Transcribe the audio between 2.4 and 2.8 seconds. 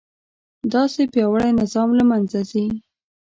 ځي.